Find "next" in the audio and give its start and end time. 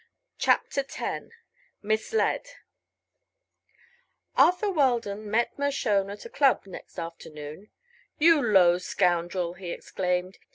6.65-6.97